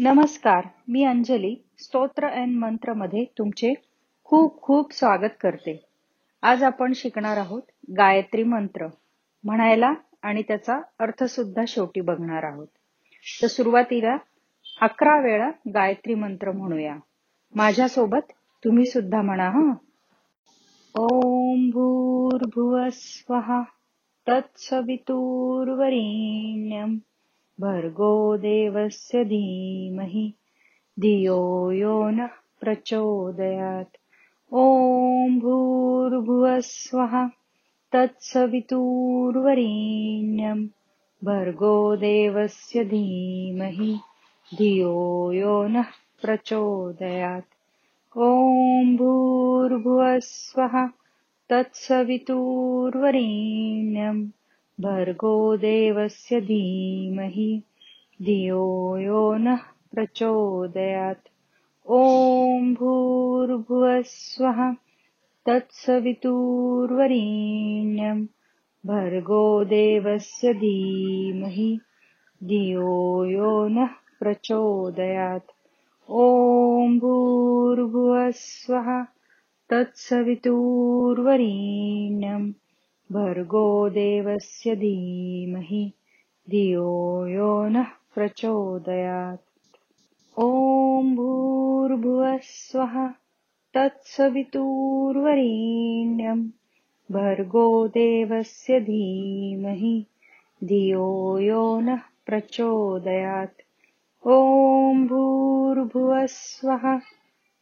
नमस्कार 0.00 0.64
मी 0.88 1.04
अंजली 1.04 1.64
स्तोत्र 1.78 2.28
अँड 2.28 2.56
मंत्रमध्ये 2.56 3.24
तुमचे 3.24 3.74
खूप 4.24 4.62
खूप 4.62 4.92
स्वागत 4.92 5.28
करते. 5.40 5.84
आज 6.42 6.62
आपण 6.62 6.92
शिकणार 6.92 7.36
आहोत 7.36 7.62
गायत्री 7.90 8.42
मंत्र. 8.42 8.86
म्हणायला 9.44 9.94
आणि 10.22 10.42
त्याचा 10.42 10.80
अर्थ 10.98 11.24
सुद्धा 11.24 11.62
शेवटी 11.68 12.00
बघणार 12.00 12.42
आहोत. 12.42 12.66
तर 13.42 13.46
सुरुवातीला 13.46 14.16
अकरा 14.80 15.20
वेळा 15.20 15.50
गायत्री 15.74 16.14
मंत्र 16.14 16.52
म्हणूया. 16.52 16.96
माझ्यासोबत 17.54 18.32
तुम्ही 18.64 18.86
सुद्धा 18.86 19.22
म्हणा 19.22 19.50
हा? 19.50 19.74
ओम 20.94 21.70
भूर्भुव 21.70 22.88
स्वहा 22.92 23.62
तत्सवितुर्वरेण्यम. 24.28 26.98
भर्गो 27.60 28.36
देवस्य 28.36 29.24
धीमहि। 29.24 30.34
धियो 31.00 31.72
यो 31.72 32.10
नः 32.10 32.30
प्रचोदयात्। 32.60 33.96
ॐ 34.54 35.40
भूर्भुवः 35.40 36.60
स्वः 36.60 37.28
तत्सवितुर्वरेण्यम् 37.92 40.68
भर्गो 41.24 41.96
देवस्य 41.96 42.84
धीमहि। 42.84 44.00
धियो 44.54 45.32
यो 45.32 45.68
नः 45.68 45.86
प्रचोदयात्। 46.22 47.54
ॐ 48.18 48.96
भूर्भुवः 48.96 50.18
स्वः 50.18 50.88
तत्सवितुर्वरेण्यम् 51.50 54.28
भर्गो 54.80 55.56
देवस्य 55.56 56.40
धीमहि। 56.40 57.62
धियो 58.22 58.98
यो 58.98 59.34
नः 59.34 59.58
प्रचोदयात्। 59.94 61.28
ॐ 61.90 62.74
भूर्भुवः 62.74 64.02
स्वः 64.02 64.74
तत्सवितुर्वरेण्यम्। 65.46 68.26
भर्गो 68.86 69.64
देवस्य 69.64 70.54
धीमहि। 70.54 71.80
धियो 72.44 73.24
यो 73.24 73.68
नः 73.68 73.88
प्रचोदयात्। 74.20 75.50
ॐ 76.10 76.98
भूर्भुवः 76.98 78.30
स्वः 78.30 79.04
तत्सवितुर्वरेण्यम् 79.70 82.52
भर्गो 83.12 83.90
देवस्य 83.90 84.76
धीमहि 84.76 85.92
धियो 86.50 87.26
यो 87.26 87.68
नः 87.68 87.86
प्रचोदयात्। 88.14 89.40
ॐ 90.40 91.16
भूर्भुवः 91.16 92.38
स्वः 92.42 93.08
तत्सवितुर्वरेण्यम् 93.74 96.48
भर्गो 97.12 97.88
देवस्य 97.88 98.80
धीमहि 98.80 100.06
धियो 100.64 101.38
यो 101.38 101.80
नः 101.80 102.00
प्रचोदयात्। 102.26 103.62
ॐ 104.26 105.06
भूर्भुवः 105.08 106.26
स्वः 106.26 106.98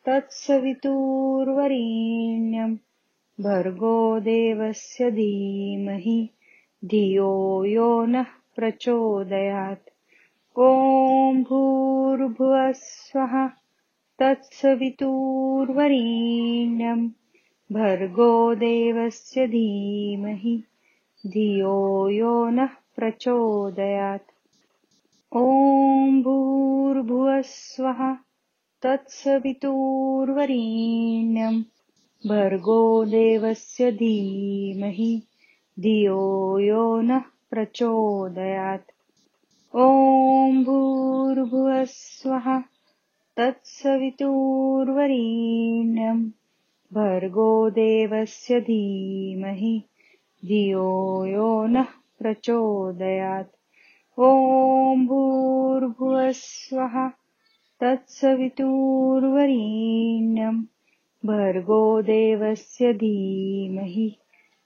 तत्सवितुर्वरेण्यम् 0.06 2.76
भर्गो 3.41 4.20
देवस्य 4.20 5.10
धीमहि 5.10 6.30
धियो 6.84 7.64
यो 7.64 8.06
नः 8.06 8.26
प्रचोदयात्। 8.56 9.91
ॐ 10.66 11.42
भूर्भुवः 11.48 12.72
स्वः 12.76 13.48
तत्सवितुर्वरेण्यम् 14.19 17.08
भर्गो 17.72 18.54
देवस्य 18.54 19.47
धीमहि 19.47 20.64
धियो 21.26 22.08
यो 22.08 22.50
नः 22.50 22.70
प्रचोदयात्। 22.97 24.30
ॐ 25.36 26.22
भूर्भुवः 26.22 27.41
स्वः 27.44 28.14
तत्सवितुर्वरेण्यम् 28.82 31.62
भर्गो 32.28 33.04
देवस्य 33.04 33.92
धीमहि 33.92 35.22
धियो 35.81 36.59
यो 36.59 37.00
नः 37.03 37.22
प्रचोदयात्। 37.50 38.92
ॐ 39.76 40.65
भूर्भुवः 40.65 41.84
स्वः 41.88 42.60
तत्सवितुर्वरेण्यम् 43.36 46.31
भर्गो 46.94 47.70
देवस्य 47.70 48.60
धीमहि 48.60 49.84
धियो 50.47 51.25
यो 51.26 51.66
नः 51.66 51.88
प्रचोदयात्। 52.19 53.54
ॐ 54.31 55.06
भूर्भुवः 55.06 56.31
स्वः 56.34 57.09
तत्सवितुर्वरेण्यम् 57.81 60.66
भर्गो 61.25 62.00
देवस्य 62.03 62.93
धीमहि 62.93 64.09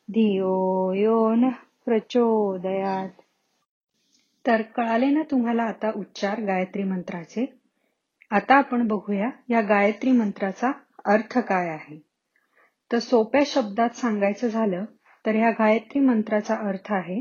धियो 0.08 0.92
यो 0.92 1.34
न 1.34 1.50
प्रचोदयात. 1.84 3.08
तर 4.46 4.62
कळाले 4.62 5.06
ना 5.06 5.22
तुम्हाला 5.22 5.62
आता 5.62 5.90
उच्चार 5.96 6.40
गायत्री 6.40 6.82
मंत्राचे. 6.82 7.46
आता 8.30 8.54
आपण 8.54 8.86
बघूया 8.86 9.30
या 9.48 9.60
गायत्री 9.60 10.12
मंत्राचा 10.12 10.70
अर्थ 11.04 11.38
काय 11.38 11.68
आहे. 11.68 11.98
तर 12.92 12.98
सोप्या 12.98 13.42
शब्दात 13.46 13.90
सांगायचं 13.90 14.48
झालं 14.48 14.84
तर 15.26 15.34
ह्या 15.34 15.50
गायत्री 15.50 16.00
मंत्राचा 16.00 16.54
अर्थ 16.54 16.92
आहे 16.92 17.20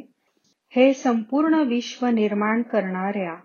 हे 0.73 0.93
संपूर्ण 0.93 1.53
विश्व 1.53 2.05
निर्माण 2.07 2.61
करणाऱ्या 2.61 3.35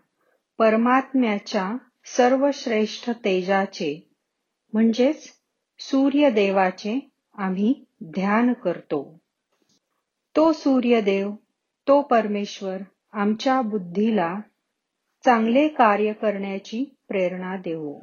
परमात्म्याच्या 0.58 1.76
सर्वश्रेष्ठ 2.16 3.10
तेजाचे 3.10 4.10
म्हणजेच 4.72 5.28
सूर्यदेवाचे 5.78 6.98
आम्ही 7.34 7.74
ध्यान 8.04 8.52
करतो. 8.52 9.20
तो 10.36 10.52
सूर्यदेव 10.52 11.30
तो 11.86 12.02
परमेश्वर 12.02 12.82
आमच्या 13.12 13.60
बुद्धीला 13.62 14.34
चांगले 15.24 15.68
कार्य 15.68 16.12
करण्याची 16.12 16.84
प्रेरणा 17.08 17.56
देवो. 17.56 17.98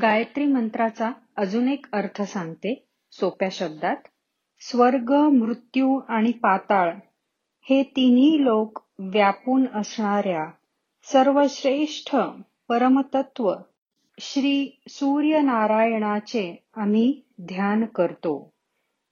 गायत्री 0.00 0.46
मंत्राचा 0.46 1.10
अजून 1.36 1.68
एक 1.68 1.86
अर्थ 1.92 2.22
सांगते 2.22 2.86
सोप्या 3.12 3.48
शब्दात. 3.52 3.96
स्वर्ग 4.62 5.12
मृत्यू 5.12 6.00
आणि 6.08 6.32
पाताळ 6.32 6.94
हे 7.66 7.82
तिन्ही 7.82 8.44
लोक 8.44 8.78
व्यापून 8.98 9.66
असणाऱ्या 9.74 10.50
सर्वश्रेष्ठ 11.06 12.16
परमतत्व 12.68 13.52
श्री 14.20 14.80
सूर्यनारायणाचे 14.88 16.64
आम्ही 16.76 17.20
ध्यान 17.40 17.84
करतो. 17.84 18.52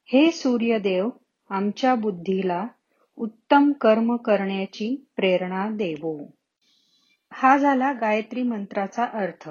हे 0.05 0.31
सूर्यदेव 0.31 1.09
आमच्या 1.51 1.95
बुद्धीला 1.95 2.67
उत्तम 3.17 3.73
कर्म 3.73 4.17
करण्याची 4.17 5.05
प्रेरणा 5.17 5.71
देवो. 5.71 6.31
हा 7.31 7.57
झाला 7.57 7.93
गायत्री 7.93 8.43
मंत्राचा 8.43 9.05
अर्थ. 9.05 9.51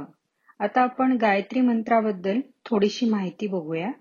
आता 0.60 0.82
आपण 0.82 1.18
गायत्री 1.18 1.62
मंत्राबद्दल 1.62 2.40
थोडीशी 2.66 3.10
माहिती 3.10 3.48
बघूया. 3.48 3.92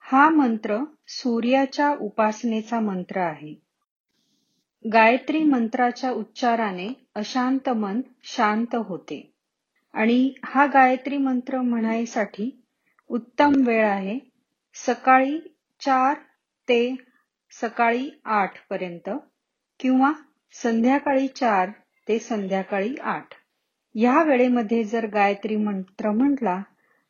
हा 0.00 0.28
मंत्र 0.28 0.78
सूर्याच्या 1.08 1.96
उपासनेचा 2.00 2.80
मंत्र 2.80 3.20
आहे. 3.20 3.54
गायत्री 4.92 5.44
मंत्राच्या 5.44 6.10
उच्चाराने 6.10 6.88
अशांत 7.14 7.68
मन 7.68 8.00
शांत 8.24 8.74
होते. 8.74 9.33
आणि 9.94 10.32
हा 10.44 10.66
गायत्री 10.66 11.16
मंत्र 11.16 11.60
म्हणायसाठी 11.60 12.50
उत्तम 13.10 13.52
वेळ 13.66 13.84
आहे. 13.84 14.18
सकाळी 14.74 15.38
चार 15.80 16.14
ते 16.68 16.94
सकाळी 17.52 18.10
आठ 18.24 18.58
पर्यंत 18.70 19.10
किंवा 19.80 20.12
संध्याकाळी 20.54 21.26
चार 21.28 21.70
ते 22.08 22.18
संध्याकाळी 22.18 22.94
आठ. 23.02 23.34
या 23.94 24.22
वेळेमध्ये 24.22 24.84
जर 24.84 25.06
गायत्री 25.06 25.56
मंत्र 25.56 26.10
म्हटला 26.10 26.62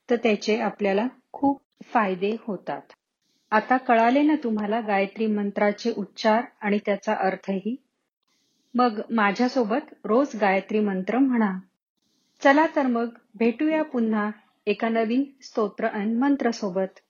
तर 0.09 0.17
त्याचे 0.17 0.61
आपल्याला 0.61 1.07
खूप 1.33 1.61
फायदे 1.85 2.37
होतात. 2.47 2.83
आता 3.53 3.77
कळाले 3.77 4.23
ना 4.23 4.35
तुम्हाला 4.45 4.81
गायत्री 4.81 5.27
मंत्राचे 5.27 5.93
उच्चार 5.97 6.45
आणि 6.61 6.79
त्याचा 6.87 7.15
अर्थही? 7.15 7.77
मग 8.75 9.01
माझ्यासोबत 9.11 9.95
रोज 10.05 10.37
गायत्री 10.41 10.81
मंत्र 10.81 11.19
म्हणा. 11.19 11.59
चला 12.45 12.67
तर 12.77 12.87
मग 12.87 13.15
भेटूया 13.35 13.83
पुन्हा 13.83 14.31
एका 14.67 14.89
नवीन 14.89 15.25
स्तोत्र 15.43 15.87
आणि 15.87 16.15
मंत्र 16.15 16.51
सोबत. 16.51 17.01